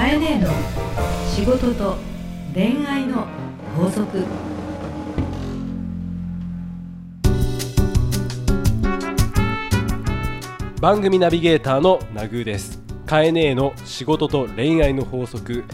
[0.00, 0.48] かえねえの
[1.28, 1.98] 仕事と
[2.54, 3.26] 恋愛の
[3.76, 4.24] 法則。
[10.80, 12.80] 番組ナビゲーターのナグーです。
[13.04, 15.64] カエネーの仕事と恋愛の法則。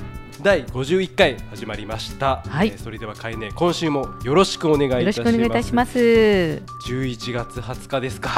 [0.47, 2.69] 第51回始まりました、はい。
[2.69, 5.99] えーそれではカエネー今週もよろしくお願いいたよろしくおします願いいたします。
[5.99, 8.31] 11月20日ですか。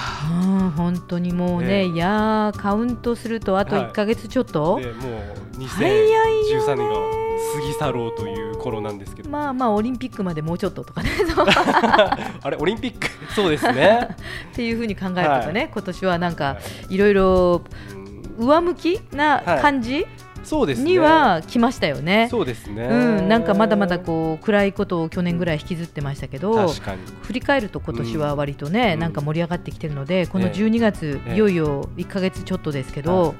[0.42, 3.84] うん本当にもうね、ええいやーカウントするとあとはい。
[3.88, 9.28] 1か月ちょっと、でもう早いよ2013年が過ぎ去ろうという頃なんですけど。
[9.28, 11.10] まあまあオリンピックまでもうちょっととかね。
[12.40, 13.06] あれオリンピック？
[13.34, 14.08] そうですね。
[14.52, 16.56] っていうふうに考えるとね、は今年はなんかは
[16.88, 16.96] い。
[16.96, 17.62] ろいろ
[17.92, 20.06] うん上向きな感じ？
[20.48, 20.92] そうですね。
[20.92, 22.28] には来ましたよね。
[22.30, 22.84] そうですね。
[22.84, 27.02] うん、なんかまだまだこう暗いことを去年ぐらい引きずってましたけど確かに。
[27.22, 29.00] 振り返ると今年は割とね、うん。
[29.00, 33.34] なんか盛り上がってきてるのでこのええ12月、ええいよいよ1か月ちょっとですけど、はい。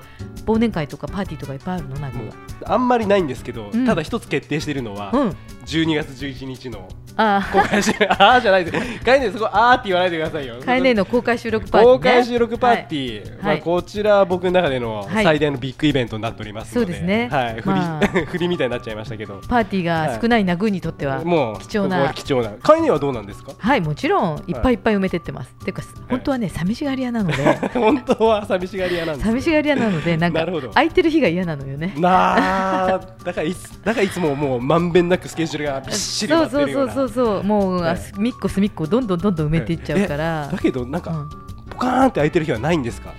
[0.44, 2.18] 忘年会とかパーティーとかいっぱいあるのなんか
[2.66, 3.86] あんまりないんですけど、うん。
[3.86, 5.36] ただ一つ決定しているのは、うん
[5.68, 6.88] 12月11日の。
[7.20, 9.04] あ公開収録あーじゃないです。
[9.04, 10.56] ガイネそこあーって言わないでくださいよ。
[10.62, 13.60] あカエネの公開収録パーティー、ね、公開収録パーティー、まあ、はい。
[13.60, 15.24] こちらは僕の中でのはい。
[15.24, 17.28] 最大のビッグイベントになっておりますので、そうですね。
[17.28, 18.06] はい、振り、まあ。
[18.30, 19.40] 振りみたいになっちゃいましたけど。
[19.48, 22.12] パーティーが少ないナグーにとっては、もう貴重な。
[22.14, 22.50] 貴重な。
[22.62, 23.50] カイネはどうなんですか？
[23.58, 24.52] はいもちろんい。
[24.52, 27.42] っぱいいっぱい埋めてってます、ていうか本当はね寂しがり屋なので。
[27.74, 30.68] 本当は寂しがり屋なん寂しがり屋なのでなんかなるほど。
[30.68, 31.94] 空いてる日が嫌なのよね。
[31.96, 33.00] なあ。
[33.24, 36.84] だからいつだからいつももうまんべんなくスケジュールがびっしり埋そうそうそう。
[36.84, 41.28] うそうそうもう、はい隅っこ隅っこどんどんどんどん埋めていっちゃうから、だけどなんか、うん。
[41.70, 43.12] ポカーンって空いてる日はないんですか、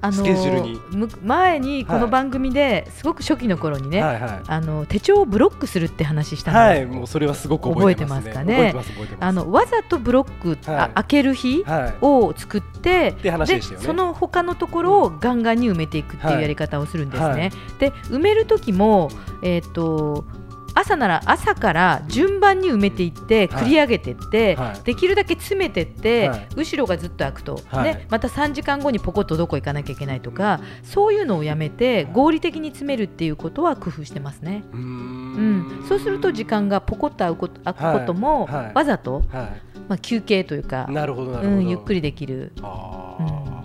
[0.00, 0.80] あのスケジュールに。
[0.92, 4.40] む前にこの番組ですごく初期の頃にね、はいはい。
[4.46, 8.54] あの手帳をブロックするって話したの、はい、もうそれはすごく覚えてますかね？
[8.54, 9.24] 覚えてます、覚えてます。
[9.24, 10.90] あのわざとブロック、あはい。
[10.94, 11.94] 開ける日はい。
[12.00, 13.82] を作って、って話でね。
[13.82, 17.28] その他のところをガンガンに埋めていくっていうはいやり方をするんですね。
[17.28, 17.50] はい。
[17.78, 19.10] で埋める時も、
[19.42, 20.24] えー、と
[20.86, 23.64] 朝なら朝から順番に埋めていってはい。
[23.64, 24.80] 繰り上げていって、はい。
[24.84, 26.48] できるだけ詰めていって、はい。
[26.56, 34.62] 後ろがずっと開くと、はまた3時間後にポコッとどこ行かなきゃいけないとかそういうのをやめて合理的に詰めるっていうことは工夫してますね。
[34.72, 35.80] うん。
[35.82, 39.50] ん、そうすると時間がポコッと開くこと開くことも、わざと、は
[39.88, 40.86] まあ、休憩というか。
[41.42, 42.52] うん、ゆっくりできる。
[42.62, 43.55] あ。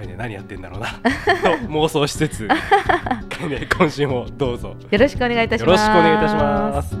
[0.00, 0.88] カイネ何やってんだろうな。
[0.88, 1.02] と
[1.68, 4.74] 妄想しつつ、カイネ今週もどうぞ。
[4.90, 5.88] よろしくお願いいたしよます。
[5.88, 6.96] ろしくお願いいたします。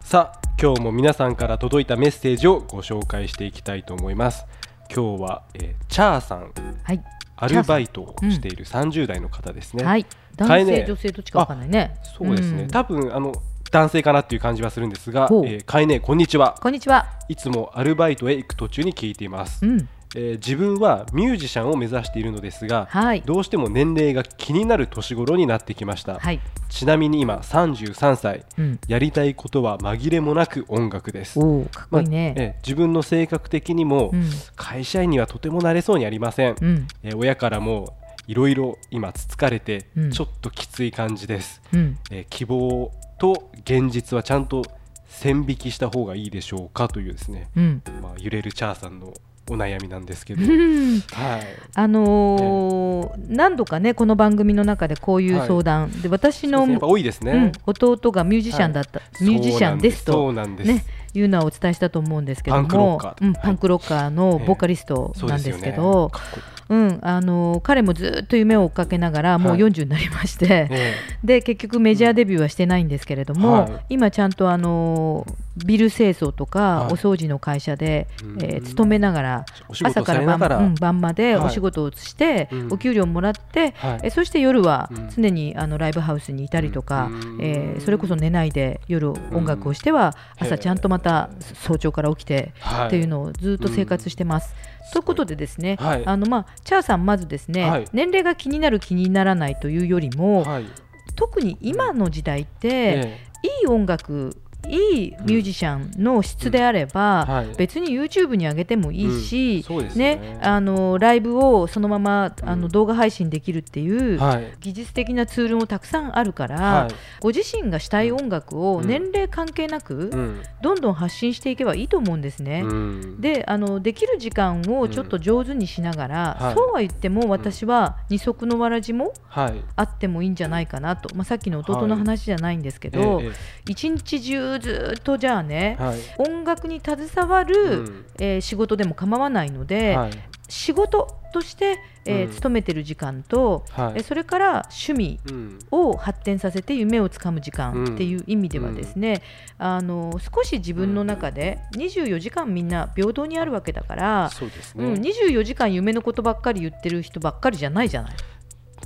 [0.00, 4.46] さあ今日も皆さんから届いたメッセージをご紹介していきたいと思います
[4.92, 6.52] 今日は、えー、チャーさん
[6.84, 7.04] はい、
[7.34, 11.96] アルバイトをしている30代の方ですね、はい、男変えね性、女性どっちかわかんないね。
[12.16, 13.32] そうですね、ん多分あの
[13.76, 16.56] 男性かなっていう感じはするんですが、えー、かえねこんにちは。
[16.62, 17.08] こんにちは。
[17.28, 31.38] いつもアルバイトへ行く途中に聞いています、うん、えー自分はミュージシャンを目指しているのですが、はい、どうしても年齢が気になる年頃になってきました、はい、ちなみに今33歳うん、やりたいことは紛れもなく音楽です。
[31.38, 32.32] かっこいいね。
[32.34, 34.24] まあえー自分の性格的にも、うん、
[34.56, 37.94] 会社員にはとてもなれそうにありません、うん、えー親からも
[38.26, 40.10] いろいろ今つつかれてうん。
[40.12, 44.62] ちょっときつい感じです、うん、えー希望と現実はちゃんと
[45.08, 47.82] 線引きした方がいいでしょうかというですね、うん。
[48.00, 49.12] まあ、揺れるチャーさんの
[49.50, 51.42] お悩みなんですけど、う んはい、
[51.74, 56.72] あのー何度かねこの番組の中でこういう相談、で私の、そうですね。
[56.72, 60.84] やっぱ多いですね、うん、弟がミュージシャンだった、ミュージシャンですそとうなんです、ね
[61.14, 62.62] いうのはお伝えしたと思うんですけども。
[62.62, 73.72] パンクロッカーとうん、パンクロッカーのボーカリストなんですけど、かっこいいうん、あの彼もずっと夢を追っかけながらもうはい40になりまして、 えで結局メジャーデビューはしてないんですけれども、はい。
[73.90, 75.26] 今ちゃんとあの
[75.64, 76.92] ビル清掃とか、はい。
[76.92, 78.42] お掃除の会社で、うん。
[78.42, 79.44] えー勤めながら
[79.82, 81.46] 朝から晩,、うん、晩まではい。
[81.46, 82.72] お仕事をして、うん。
[82.72, 84.00] お給料もらって、はい。
[84.04, 85.08] えそして夜はうん。
[85.10, 87.38] 常にあのライブハウスにいたりとか、うん。
[87.40, 90.46] えーそれこそ寝ないで夜音楽をしては、うん。
[90.46, 91.30] 朝ちゃんとまた
[91.62, 92.86] 早朝から起きてはい。
[92.88, 94.54] っていうのをずっと生活してます。
[94.92, 96.02] ということでですね、はい。
[96.06, 97.84] あのまあチャーさんまずですね、はい。
[97.92, 100.66] 年齢が気になる気にならないというよりも、はい。
[101.14, 104.36] 特に今の時代って、えいい音楽
[104.68, 109.64] いいミュージシャンの質であれば、別に YouTube に上げてもいいし、
[109.94, 110.16] ね。
[110.16, 112.60] ねあのライブをそのままあうん。
[112.60, 114.52] の動画配信できるっていう、はい。
[114.60, 116.94] 技術的なツールもたくさんあるから、はい。
[117.20, 118.86] ご自身がしたい音楽をうん。
[118.86, 120.42] 年齢関係なく、うん。
[120.62, 122.62] どんどん発信していけばいいと思うんですね。
[122.64, 123.20] うん。
[123.20, 126.54] であのできる時間をちょっと上手にしながら、はい。
[126.54, 129.64] そうは言っても私は二足のわらじもはい。
[129.76, 133.32] あってもいいんじゃないかなと、まあ、さっきの弟の話じゃないんですけど、ええ。
[133.68, 135.98] 一日中くずっとじゃあね、はい。
[136.18, 138.06] 音楽に携わる、うん。
[138.18, 140.12] えー仕事でも構わないので、はい。
[140.48, 142.32] 仕事として、えーうん。
[142.32, 143.92] 勤めてる時間と、はい。
[143.96, 145.58] えーそれから趣味うん。
[145.70, 149.22] を発展させて夢をつかむ時間っていう意味ではですね、
[149.58, 158.12] あの少し自分の中で24時間みんな平等にあるわけだから、そうですうん、ね24時間夢のことばっかり言ってる人ばっかりじゃないじゃない。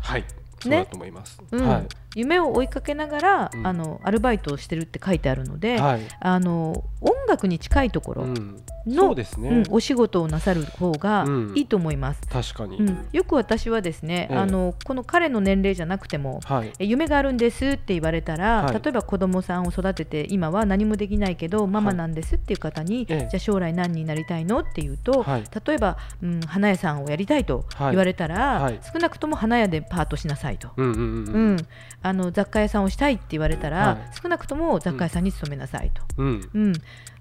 [0.00, 0.24] はい。
[0.62, 1.40] そうだと思います。
[1.50, 1.68] うん。
[1.68, 3.66] はい夢を追いかけながら、うん。
[3.66, 6.00] あのアルバイトをしてるって書いてあるので、はい。
[6.20, 8.62] あの音楽に近いところうん。
[8.86, 9.48] の、そうですね。
[9.48, 11.52] うんお仕事をなさる方がうん。
[11.56, 12.20] いいと思います。
[12.28, 12.78] 確かに。
[12.78, 14.36] うん、よく私はですね、ええ。
[14.36, 16.72] あのこの彼の年齢じゃなくてもはい。
[16.78, 18.74] え夢があるんですって言われたら、はい。
[18.74, 23.18] 例えば子供さんを育てて今は何もできないけどママなんですっていう方に、ええ。
[23.18, 25.44] じゃあ将来何になりたいのって言うと、はい。
[25.66, 27.90] 例えば、うん、花屋さんをやりたいとはい。
[27.90, 28.80] 言われたら、はい。
[28.92, 30.70] 少なくとも花屋でパートしなさいと。
[30.76, 31.56] うんうんうんううんん、
[32.02, 33.98] あの雑貨屋さんをしたいって言われたら、はい。
[34.22, 36.02] 少なくとも雑貨屋さんに勤めなさいと。
[36.18, 36.50] うん。
[36.54, 36.72] うん、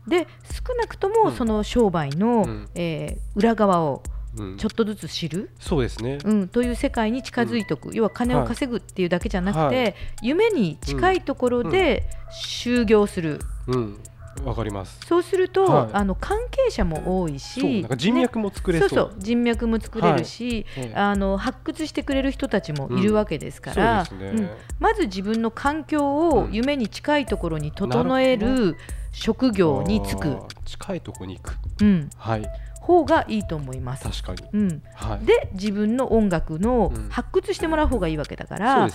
[0.07, 0.27] で
[0.67, 1.13] 少なくとうん。
[1.13, 2.69] もその商売の、うん。
[2.75, 4.03] えー裏側を
[4.37, 4.57] うん。
[4.57, 6.19] ちょっとずつ知る、そうですね。
[6.23, 9.95] うん、という世界に近づいておく、要は金を稼ぐっていうだけじゃなくて、はい。
[10.21, 13.99] 夢に近いところで就業する、うん
[14.45, 14.99] わかります。
[15.05, 15.89] そうすると、はい。
[15.93, 20.95] あの関係者も多いしそうなんか人脈も作れねそうそう人脈も作れるし、ええ。
[20.95, 24.41] あの発掘してくれる人たちもいるわけですから、そうですね。
[24.41, 24.49] うん。
[24.79, 26.51] まず自分の環境をうん。
[26.51, 28.75] 夢に近いところに整えなる
[29.11, 30.37] 職業に就く。
[30.65, 31.57] 近いとこに行く。
[31.81, 34.03] うん、はい方がいいと思います。
[34.23, 34.49] 確かに。
[34.51, 35.25] うん、はい。
[35.25, 37.09] で自分の音楽のうん。
[37.09, 38.89] 発掘してもらう方がいいわけだから、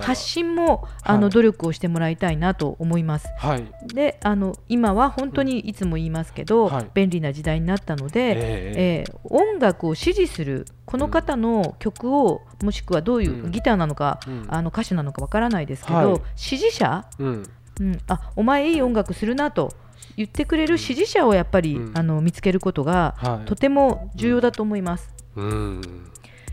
[0.00, 3.28] 発信もあの、はい努力をしてもらいたいなと思います。
[3.38, 3.64] はい。
[3.94, 6.90] であの今は本当にいつも言いますけど、はい。
[6.94, 13.50] 便利な時代になったので、ええー音楽を支持するこの方の曲を、もしくはどういう、うん。
[13.50, 14.46] ギターなのか、うん。
[14.48, 16.20] あの歌手なのかわからないですけど、はい。
[16.34, 17.42] 支持者、えうん。
[17.80, 19.72] うん、あお前いい音楽するなと
[20.18, 21.96] 言ってくれる支持者をやっぱり、うん。
[21.96, 23.46] あの見つけることが、はい。
[23.46, 25.14] とても重要だと思います。
[25.36, 25.80] うん。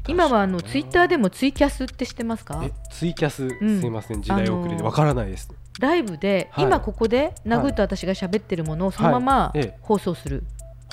[0.08, 2.64] 今はあのツイッターでもツイキャスって知ってますか？
[2.64, 3.50] えツイキャス、ん。
[3.82, 4.22] すいません。
[4.22, 5.52] 時代遅れあのーでわからないです。
[5.80, 6.66] ライブで、はい。
[6.66, 10.44] 今ここでナグと私が喋ってるものをそのまま放送する。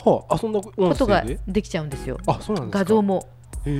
[0.02, 2.16] はああそんな音ことが声でできちゃうんですよ。
[2.26, 2.78] あそうなんですか。
[2.78, 3.28] 画像も。
[3.64, 3.70] そ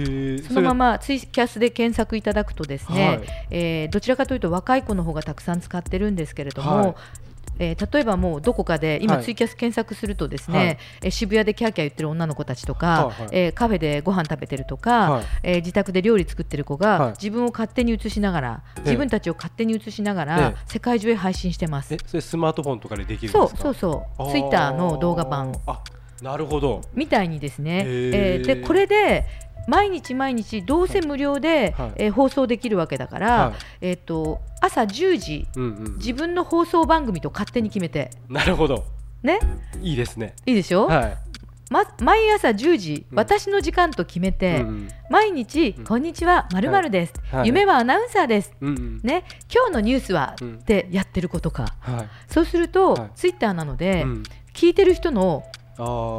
[0.55, 3.21] のままツイキャスで検索いただくとですね、はい。
[3.51, 6.95] えーどちらかというと若い子の方がたくさん使ってるんですけれども、はい
[7.59, 9.25] えー例えばもうどこかで今はい。
[9.25, 10.79] ツイキャス検索するとですね、はい。
[11.03, 13.29] えー渋谷でキャーキャー言ってる女の子たちとか、はいはい。
[13.33, 15.25] えーカフェでご飯食べてるとか、はい。
[15.43, 17.11] えー自宅で料理作ってる子が、はい。
[17.13, 18.83] 自分を勝手に映しながら、ええ。
[18.83, 20.57] 自分たちを勝手に映しながら、ええ。
[20.67, 21.95] 世界中へ配信してます。
[21.95, 21.99] え。
[22.07, 24.31] それスマートフォンとかでできるんそうそうそう。
[24.31, 25.53] ツイッターの動画版。
[25.67, 25.81] あ
[26.23, 26.83] なるほど。
[26.95, 29.25] みたいにですね、えーでこれで
[29.69, 31.93] 毎日毎日どうせ無料で、はい。
[31.97, 33.55] えー放送できるわけだから、はい。
[33.81, 38.11] えー、と朝10時うんうん自分の放送番組と勝手に決めて。
[38.29, 38.85] なるほど。
[39.23, 39.39] ね？
[39.81, 40.35] いいですね。
[40.47, 41.17] いいでしょ、はい。
[41.71, 43.19] ま、毎朝10時、うん。
[43.19, 44.89] 私の時間と決めて、うんうん。
[45.09, 45.85] 毎日、うん。
[45.85, 47.47] こんにちはまるまるです、はい。
[47.47, 49.01] 夢はアナウンサーです、うんうん。
[49.03, 49.25] ね？
[49.53, 51.75] 今日のニュースは、うんってやってることか。
[51.81, 52.09] はい。
[52.29, 53.11] そうすると、はい。
[53.15, 54.23] ツイッターなので、うん。
[54.53, 55.45] 聞いてる人の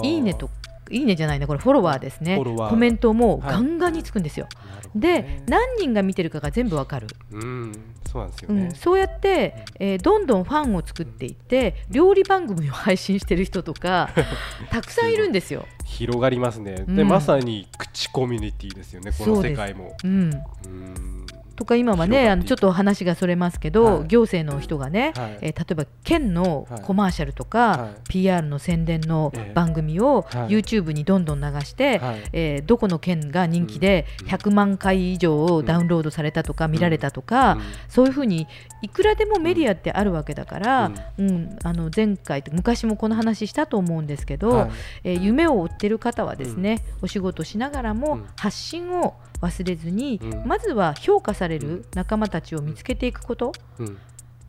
[0.02, 0.50] いいねと
[0.90, 1.48] いいねじゃないね。
[1.48, 2.38] これフォロワーですね。
[2.38, 3.54] コメントもはい。
[3.54, 7.72] ガンガンにつくんですよ、なるほどでね何人が見てるかが全部わかる、うん。
[8.12, 8.64] そうなんですよね。
[8.64, 14.10] うん、そうやって、えーどんどんファンを作っていって料理番組を配信してる人とか
[14.70, 15.66] たくさんいるんですよ。
[15.86, 16.86] 広がりますね。
[16.88, 16.96] うん。
[16.96, 19.12] でまさに口コミュニティですよね。
[19.18, 19.96] この世界も。
[20.04, 24.08] うん、うんとか今はねあのちょっと話がそれますけど、はい。
[24.08, 25.38] 行政の人がね、はい。
[25.42, 26.82] えー例えば県のはい。
[26.82, 27.90] コマーシャルとか、はい。
[28.10, 29.54] PR の宣伝のええ。
[29.54, 30.48] 番組をはい。
[30.50, 32.24] YouTube にどんどん流して、はい。
[32.34, 34.28] えーどこの県が人気でうん。
[34.30, 37.62] 100万回以上ダウンロードされたとか見られたとか、うん。
[37.88, 38.48] そういうふうに
[38.82, 41.58] いくらでもメディアってあるわけだから、うん。
[41.64, 44.72] あの前回と昔もこの話したと思うんですけど、はい。
[45.04, 48.26] えー夢を追ってる方はですね、お仕事しながらうもん。
[48.38, 50.48] 発信を忘れずに、うん。
[50.48, 53.98] まずは評価される仲間たちを見つけていくことうん。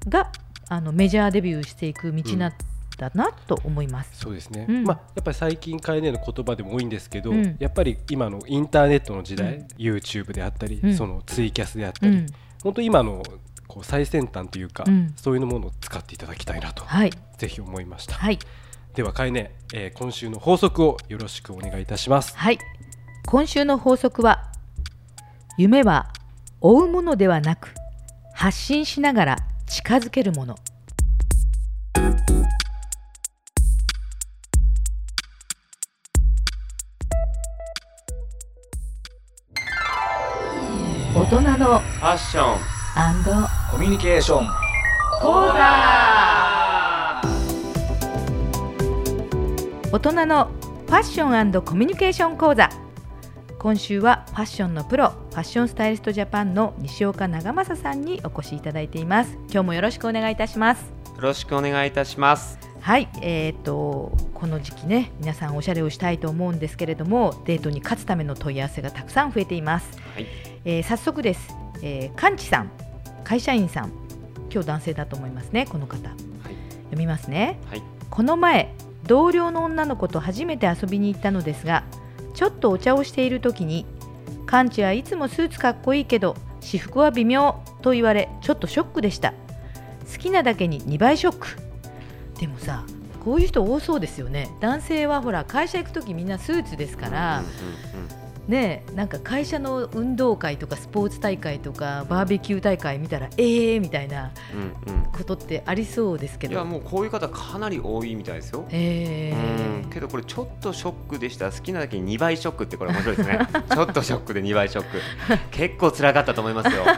[0.08, 0.30] が
[0.68, 2.52] あのメジャーデビューしていく道なん
[2.96, 4.10] だなと思います。
[4.14, 4.84] そうですね、うん。
[4.84, 7.56] まあ、やっぱり最近カエネの言葉でも多いんですけど、うん。
[7.58, 9.66] やっぱり今のインターネットの時代、うん。
[9.76, 10.96] YouTube であったり、うん。
[10.96, 12.26] そのツイキャスであったり、うん。
[12.62, 13.22] 本当今の
[13.66, 15.12] こう最先端というか、うん。
[15.16, 18.38] そういうものを使っていただきたいなと、はい、ぜひ思いました、はい、
[18.94, 22.36] ではカエネ、えー今週の法則をよろしくお願いいたします。
[22.36, 22.58] はい。
[23.26, 24.52] 今週の法則は
[25.56, 26.12] 夢は
[26.66, 27.74] 追うものではなく
[28.32, 30.54] 発信しながら近づけるもの。
[41.14, 42.58] 大人のファッション
[43.70, 44.46] コミュニケーション。
[45.20, 45.60] 講座。
[49.92, 50.46] 大人の
[50.86, 52.70] ファッションコミュニケーション講座。
[53.58, 59.36] 今週はファッションのプロファッションスタイリストジャパンの西岡長政さんにお越しいただいています。
[59.50, 60.82] 今日もよろしくお願いいたします。
[60.82, 62.56] よろしくお願いいたします。
[62.80, 63.08] はい。
[63.20, 70.26] えーと、この時期ね皆さんおしゃれをしたいと思うんですけれどもデートに勝つための問い合わせがたくさん増えています、はい、
[70.64, 72.70] えー、早速です、えー、かんちさん
[73.24, 73.92] 会社員さん
[74.52, 76.18] 今日男性だと思いますねこの方、はい、
[76.82, 78.72] 読みますね、はい、この前
[79.02, 81.82] 同僚の女の子と初めて遊びに行ったのですが
[82.34, 83.86] ちょっとお茶をしている時に
[84.46, 89.34] 「カンチはいつもスーツかっこいいけど私服は微妙」と言われちょっとショックでした。
[90.10, 91.46] 好きなだけに2倍ショック。
[92.38, 92.84] でもさ
[93.24, 94.50] こういう人多そうですよね。
[94.60, 97.42] 男性はほら会社行く時みんなスーツですから、
[98.48, 104.32] ねなんか会社の運動会とかスポーツ大会とかバーベキュー大会見たらええー、みたいな
[105.12, 108.66] ことってありそうですけど、いやもうこういう方かなり多いみたいですよ。
[108.70, 111.50] えー、けどこれちょっとショックでした。
[111.50, 113.38] 好きなだけに2倍ショックってこれ面白いですね。
[113.72, 114.98] ちょっとショックで2倍ショック。
[115.50, 116.82] 結構辛かったと思いますよ。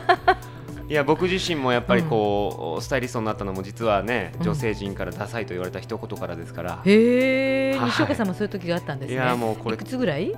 [0.89, 9.15] いや僕自身もやっぱりこう、うん、スタイリストになったのも実はね女性陣からダサいと言われた一言からですから、へえ、西岡さんもそういう時があったんですね。
[9.17, 10.33] いやもうこれいくつぐらい？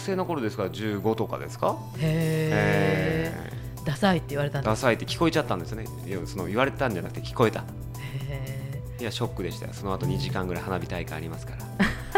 [0.00, 0.62] 学生の頃ですか？
[0.64, 1.76] ら15とかですか？
[1.98, 3.50] へえ
[3.84, 5.84] ダサいって言われたダサいって聞こえちゃったんですね。
[6.06, 7.64] いやその言われたんじゃなくて聞こえた。
[8.98, 9.72] いやショックでしたよ。
[9.72, 11.60] その後2時間ぐらい花火大会ありますから。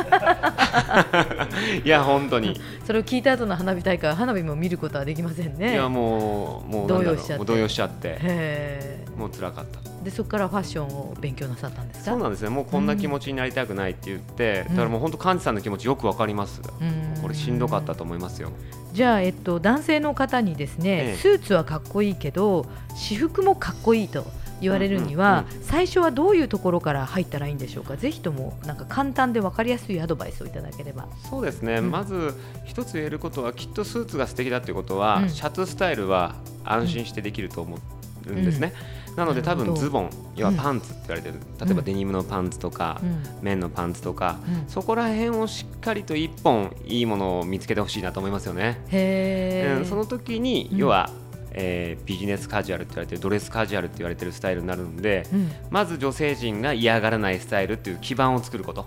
[1.84, 2.60] いや本当に。
[2.86, 5.72] それを聞いた後の花火大会花火も見ることはできませんね。
[5.74, 7.44] いやもうもう動揺しちゃって。
[7.44, 8.98] 動揺しちゃって。
[9.16, 12.10] もう辛かったでそこからファッションを勉強なさったんですか？
[12.12, 12.48] そうなんですね。
[12.48, 18.50] もうこんな気持ちになりたくないって言って、うん、だからもう本当幹事さんの気持ちよくわかります、うん、これしんどかったと思いますよ。
[18.92, 24.26] じゃあ、えっと、男性の方にですね、ええ、スーツはかっこいいけど私服もかっこいいと
[24.60, 27.96] 言われるには、うんうんうん、最初はどういうところから入ったらいいんでしょうか？
[27.96, 31.08] ぜひともなんか簡単で分かりやすいアドバイスをいただければ。
[31.28, 37.78] そうですね、うん、まず一つ言えることはきっとスーツが素敵だということは、うん、シャツスタイルは安心してできると思
[38.26, 43.00] うんですね、うん、なので多分ズボン要はパンツって言われてる、例えばデニムのパンツとか、
[43.42, 44.38] 綿のパンツとか、
[44.68, 48.80] そこら辺をしっかりと一本いいものを見つけてほしいなと思いますよね。
[48.88, 51.10] へその時に要は
[51.54, 58.86] えー、ビジネスカジュアルって言われてるドレスカジュアルって言われてるスタイルになるので、うん、まず女性陣が嫌がらないスタイルっていう基盤を作ること。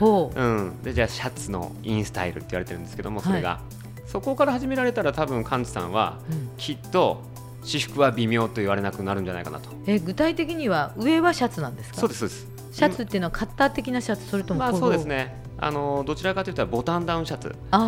[0.00, 3.60] ほう、うん、でじゃあシャツのインスタイルって言われてるんですけどもそれが、は
[3.98, 6.18] い、そこから始められたら多分幹事さんは、
[6.56, 7.22] きっと
[7.66, 9.70] 私服は微妙と言われなくなるんじゃないかなと。
[9.86, 11.98] え具体的には上はシャツなんですか？
[11.98, 12.48] そうですそうです。
[12.70, 15.42] シャツっていうのはカッター的なシャツそれともまあそうですね。
[15.58, 17.56] あのどちらかというとボタンダウンシャツ。
[17.70, 17.84] あ、うん、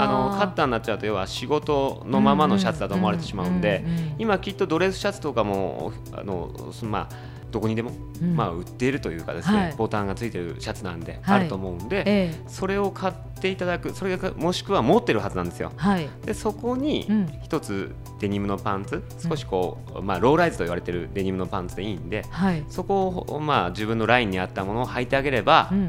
[0.00, 3.84] あのカッターになっちゃうと要は仕事のままのシャツだと思われてしまうんで。
[4.18, 6.50] 今きっとドレスシャツとかもあの
[6.82, 15.72] まあどこにでも、うん、まあ、売っているというかですね、はい、ボタンがついてるシャツなんで、あると思うんで、ええ、それを買っていただくそれがもしくは持ってるはずなんですよ。
[15.76, 17.08] はい、でそこに
[17.42, 25.86] 一つデニムのパンツ、少しこう、まあ、ローライズと言われてるデニムのパンツでいいんで、はい、そこを、まあ、自分のラインに合ったものを履いてあげれば、うん。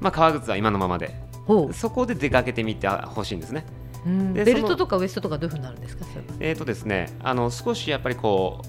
[0.00, 1.14] まあ、革靴は今のままで
[1.72, 3.64] そこで出かけてみてほしいんですね。
[4.32, 6.06] ベルトとかウエストとかどういうふうになるんですか？
[6.40, 8.62] えーとですね、あの少しやっぱりこ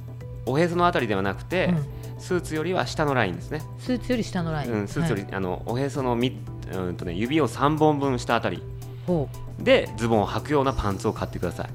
[0.46, 1.86] うおへそのあたりではなくて、うん、
[2.22, 3.62] スーツよりは下のラインですね。
[3.80, 6.40] スーツより下のライン、うん、スーツより、はい、あのおへそのみ、
[6.72, 8.63] うんとね、指を3本分下あたり。
[9.60, 11.68] でズボンを履くようなパンツを買ってください。
[11.68, 11.72] へ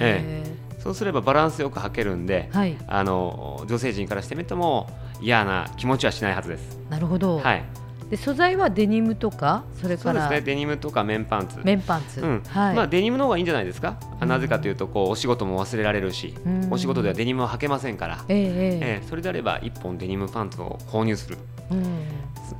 [0.00, 0.56] え。
[0.78, 4.88] そうすればバランスよく履けるんで、はい、あの女性陣からしてみても
[5.20, 6.78] 嫌な気持ちはしないはずです。
[6.88, 7.64] なるほど、はい
[8.10, 10.46] で素材はデニムとかそれからそうですね。
[10.46, 11.60] デニムとか綿パンツ。
[11.64, 12.42] 綿パンツ、うん。
[12.46, 18.38] はい、まあデニムの方がいいんじゃないですか、うん、なぜかというとこうお仕事も忘れられるし、うん、お仕事ではデニムは履けませんから、えー、
[18.82, 21.38] えー、それであれば1本デニムパンツを購入する、
[21.70, 21.82] うん、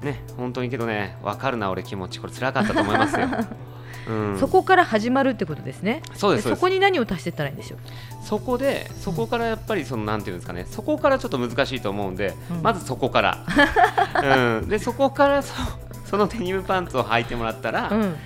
[0.03, 2.19] ね本当にけどね分かるな俺気持ち。
[2.19, 3.29] これ辛かったと思いますよ
[4.39, 6.03] そこから始まるってことですね。
[6.15, 7.79] そうですそこに何を足していったらいいんでしょう？
[8.25, 13.47] そこでそこからやっぱりそのなんていうんですかね、そこからちょっと難しいと思うんで、うん、まずそこから、
[14.61, 15.55] うん、でそこからそ
[16.05, 18.17] そのデニムパンツを履いてもらったら、うん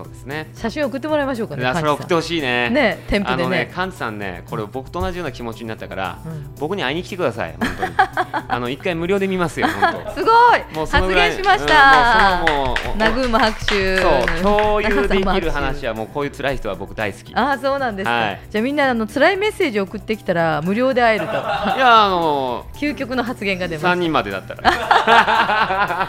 [0.00, 0.50] そうですね。
[0.54, 1.72] 写真送ってもらいましょうかね。
[1.74, 2.70] それ送ってほしいね。
[2.70, 3.50] ね、店舗でね。
[3.50, 7.54] ね、カンさんね、これ僕と同じような気持ちになったから、うん、僕に会いに来てください。
[7.60, 7.92] 本当に。
[8.48, 9.68] あの一回無料で見ますよ。
[9.68, 10.12] 本当。
[10.12, 10.74] すごい。
[10.74, 12.44] もう発言しました。
[12.48, 13.98] うん、もうナグーム拍手。
[13.98, 17.32] そう、共有できる話はもうこういう辛い人は僕大好き。
[17.34, 18.10] あ、そうなんですか。
[18.10, 21.32] はい、じゃあみんなあの辛いメッセージを送ってきたら無料で会えると。
[21.32, 23.82] いやあの究極の発言が出ます。
[23.82, 26.08] 三人までだったら。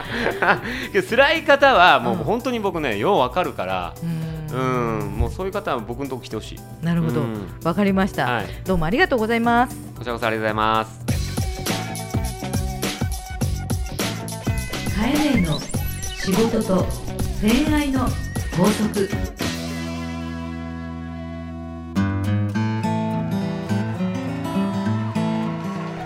[1.10, 3.81] 辛い方はもう本当に僕ね、ようわかるから。
[4.52, 5.02] うん。
[5.02, 6.60] うんもうそういう方は僕のとこ来てほしい。
[6.86, 7.22] なるほど。
[7.22, 9.76] わ、うん、かりました、はい、どうもありがとうございます。
[9.96, 11.02] こちらこそありがとうございます。
[14.96, 16.86] カエネの仕事と
[17.42, 18.02] 恋愛の
[18.58, 19.10] 法則。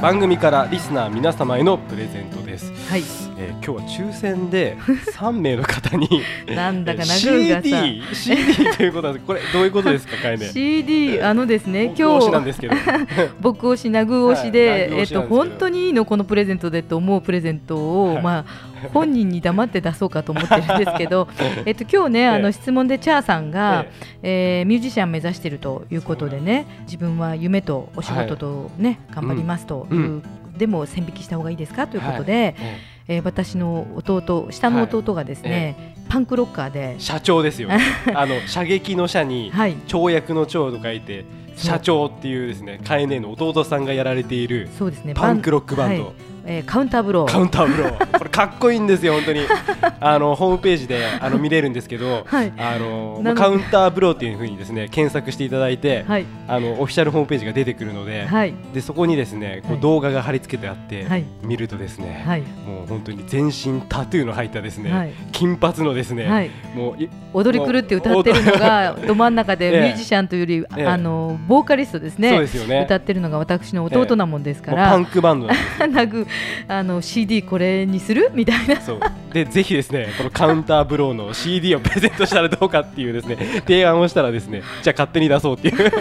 [0.02, 3.00] 番組からリスナー皆様へのプレゼントです、はい。
[3.00, 3.25] えー
[3.66, 4.78] 今日は抽選で
[5.18, 6.08] 3名の方に
[6.48, 12.30] なんだか CD, CD ということなんですこれどういうことですかかえね CD あのですね今日
[13.42, 18.24] 僕推しナグ推しで、はいえっと本当にいいのこのプレゼントでと思うプレゼントを、はい。
[18.24, 18.46] まあ
[18.94, 21.28] 本人に黙って出そうかと思ってるんですけど
[21.66, 22.40] えっと今日ねあえ。
[22.40, 23.86] えの質問でチャーさんが、
[24.22, 24.64] ええ。
[24.64, 30.24] ーミュージシャン目指しているということでね自分は夢とお仕事とね、頑張りますという、うん。
[30.56, 37.70] でも線引きした方がいいですかということで、ええー私の弟下の弟がですね、パンクロッカーで、社長ですよ。
[38.14, 39.76] あの射撃の社にはい。
[39.88, 41.66] 跳躍の長と書いてそう。
[41.72, 45.14] 社長っていうですねカエネの弟さんがやられているそうですね。
[45.14, 46.14] パンクロックバンド、はい。
[46.48, 47.32] えーカウンターブロー。
[47.32, 48.18] カウンターブロー。
[48.20, 49.42] これかっこいいんですよ本当に。
[50.00, 52.54] あのホームページであの見れるんですけど、はい。
[52.58, 56.26] あのカウンターブローっていうふうにですね検索していただいて、はい。
[56.48, 58.54] あのオフィシャルホームページが出てくるので、はい。
[58.76, 59.78] でそこにですねこはい。
[59.80, 61.24] う動画が貼り付けてあって、はい。
[61.42, 62.42] 見るとですね、はい。
[62.42, 65.14] もう本当に全身タトゥーの入ったですね、はい。
[65.32, 66.52] 金髪のですね、はい。
[66.76, 69.82] もうい踊り狂って歌ってるのが ど真ん中で ええ。
[69.82, 70.86] ミュージシャンというより、ええ。
[70.88, 72.82] あのボーカリストですそうねですよね。
[72.86, 75.56] 歌ってるのが私の弟なもんですから、もうパンクバンドなん
[75.92, 76.28] です
[76.68, 78.32] あの CD これにする？
[78.34, 78.80] みたいな。
[78.82, 79.00] そう
[79.36, 85.92] でぜひですねこのカウンターブローの CD を プレゼントしたらどうかっていうですね提案をしたらですねじゃあ勝手に出そうっていう。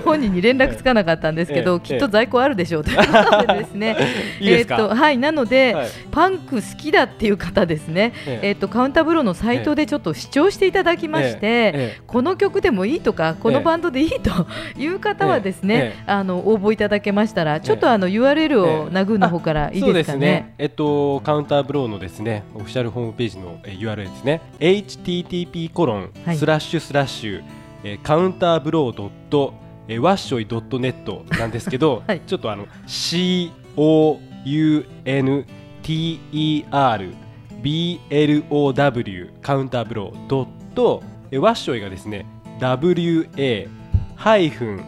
[0.00, 3.04] 本人に連絡つかなかったんですけど、ええきっと在庫あるでしょうというこ
[3.46, 3.96] とでですね。
[4.40, 5.86] いいですか、えーっとはいなので、はい。
[6.10, 8.48] パンク好きだっていう方ですね、ええ。
[8.48, 11.98] えーっとカウンターブローのサイトでちょっと視聴していただきまして、ええ。
[12.06, 14.46] この曲でもいいとかこのバンドでいいと
[14.78, 16.02] いう方はですね、ええ。
[16.06, 20.54] あの応募いただけましたらちょっとあの URL をナグーの方からいいですかね？
[20.58, 24.40] えっとカウンターブローのですねオフィシャルホームページのえー URL ですね。
[24.60, 27.44] http コロンはいスラッシュスラッシュ
[27.82, 29.54] えーカウンターブロードット
[29.88, 32.20] えーワッショイドットネットなんですけど、 はい。
[32.26, 35.46] ちょっとあの C O U N
[35.82, 37.14] T E R
[37.62, 42.26] B L O W カウンターブロードットえーワッショイがですね
[42.60, 43.68] W A
[44.16, 44.84] ハイフン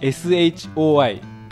[0.00, 0.34] S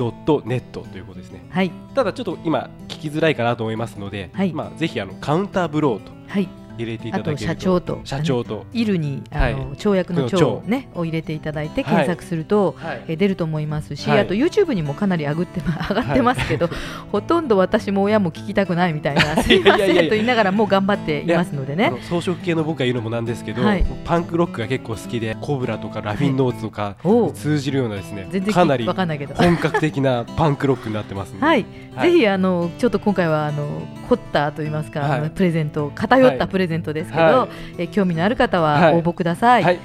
[0.01, 1.45] ドットネットということですね。
[1.51, 1.71] はい。
[1.95, 4.53] ただちょっと今聞きづらいかなと思いますので、はい。
[4.55, 6.49] まあぜひあのカウンターブローとはい
[6.83, 7.61] 入れていたあとだけると。
[7.61, 8.01] 社長と。
[8.05, 9.55] 社長と、イルにあの、はい。
[9.77, 11.95] 跳躍の長長ねを入れていただいてはい。
[11.95, 13.05] 検索すると、はい。
[13.09, 14.21] え出ると思いますし、はい。
[14.21, 16.69] あと YouTube にもかなり上がって ま上がってますけど、
[17.13, 21.93] ほとんど私も親も聞きたくないみたいな すいませんと言いながらもう頑張っていますのでね。
[22.09, 23.85] 装飾系の僕が言うのもなんですけど、はい。
[24.05, 26.97] パンクロックが結構好きでコブラとかラフィンノーツとか
[27.35, 29.35] 通じるようなですね、全然かなりわかんないけど。
[29.35, 31.65] 本格的な パンクロックになってますはい、
[31.95, 32.13] はい。
[32.13, 33.67] ぜひあのちょっと今回はあの
[34.09, 36.49] 凝ったと言いますか、プレゼント偏ったはい。
[36.49, 39.63] プレゼントですけど、はえ興味のある方ははい応募ください。
[39.63, 39.79] はい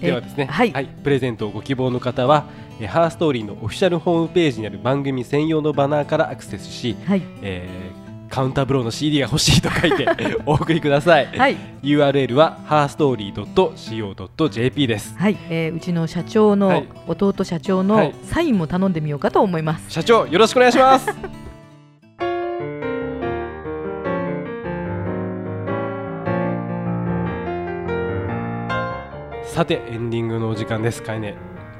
[0.00, 0.72] えではですね、はい
[1.02, 2.46] プレゼントをご希望の方は
[2.80, 10.08] えーハーストーリーのオフィシャルホームページにある番組専用のバナーからアクセスし、はい、えーカウンターブローの CD が欲しいと書いて
[10.44, 11.26] お送りください。
[11.26, 15.14] はい、URL は herstory.co.jp です。
[15.16, 19.88] はい、えーうちの社長はのい弟社長のはいサインも頼んでみようかと思います。
[19.88, 21.08] 社長よろしくお願いします。
[29.54, 31.00] さてエンディングのお時間です。
[31.00, 31.36] かえね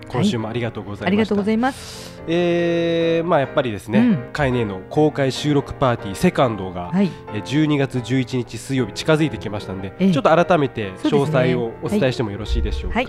[0.07, 1.07] 今週もありがとうございました。
[1.09, 2.23] ありがとうございます。
[2.29, 4.33] えーまあやっぱりですね、うん。
[4.33, 10.13] カイネの公開収録パーティーセカンドが、はい、えー12月11日水曜日近づいてきましたので、ええ。
[10.13, 12.95] ちょっと改めて詳細をお伝えしてもよろしいでしょうか。
[12.95, 13.09] はい。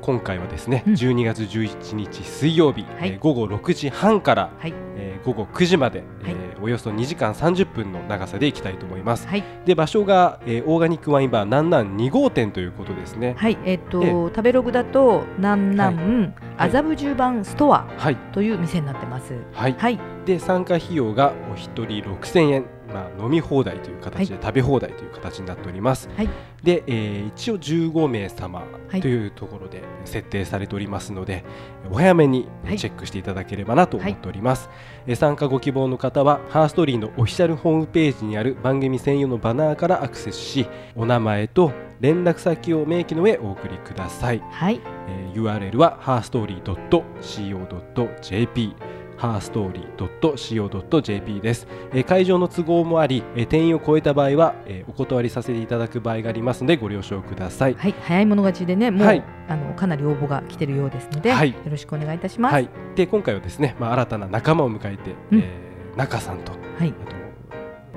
[0.00, 0.92] 今回はですね、うん。
[0.94, 3.10] 12月11日水曜日、はい。
[3.10, 9.26] えー午後6時半から、はい、えー午後9時まで、えーおよそ2時間30分の長さでいきたいと思います。
[9.26, 13.34] はい、で場所が、えーオーガニックワインバーなんなん2号店ということですね。
[13.38, 14.10] はい、えっ、と、ええ。
[14.10, 16.68] 食べログだとなんなんはい。
[16.70, 19.34] 麻布十番ストアはい、という店になってます。
[19.52, 26.28] はい、はい、で参加費用がお一人6000円、まあ、飲み放題という形で食べ放題という形になっております、はい。
[26.62, 29.00] で、えー一応15名様はい。
[29.00, 31.44] というところで設定されておりますので、
[31.90, 32.78] お早めにはい。
[32.78, 34.68] チェックしていただければなと思っております、
[35.06, 44.42] えー参加ご希望の方はハーストーリーのオフィシャルホームページにある番組専用のバナーからアクセスしお名前と連絡先を明記の上お送りください。
[44.50, 48.74] はい、えー URL は herstory.co.jp
[49.18, 57.74] herstory.co.jp です、えー会場の都合もあり、えー定員を超えた場合は、えーお断りさせていただく場合がありますのでご了承ください。
[57.74, 59.22] はい、早い者勝ちでね、もう、はい。
[59.48, 61.50] あのかなり応募が来てるようですので、はい。
[61.50, 62.52] よろしくお願いいたします。
[62.52, 65.38] はい、で今回はですね、まあ、新たな仲間を迎えて、うん。
[65.38, 67.16] えー中さんとはい、あと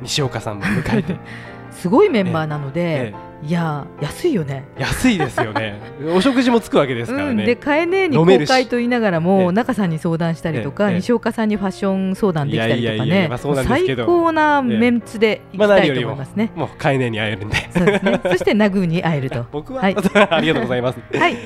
[0.02, 1.16] 西岡さんも迎えて。
[1.70, 4.66] すごいメンバーなので、えいや安いよね。
[4.78, 5.80] 安いですよね。
[6.16, 10.96] お食事もつくわけですからうん、ね、で買えねえに公開と言いながらえもえ中さんに相談したりとか、ええ。
[10.98, 16.52] 西岡さんにファッション相談できたりとかいやいやいね最高なメンツで行きたいと思いますね。
[16.56, 17.56] もうカエネに会えるんで。
[17.72, 18.22] そうですね。
[18.30, 19.38] そしてナグーに会えると。
[19.38, 19.96] よ僕は、はい。
[20.30, 21.00] ありがとうございます。
[21.18, 21.38] はい。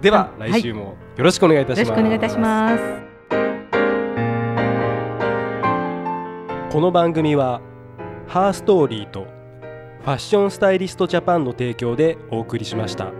[0.00, 0.52] では、はい。
[0.52, 1.90] 来週もよろしくお願いいたします。
[1.90, 2.84] ろしくお願いいたします。
[6.70, 7.60] この番組は
[8.28, 9.39] ハーストーリーと
[10.02, 13.12] ファッションスタイリストジャパンの提供でお送りしました。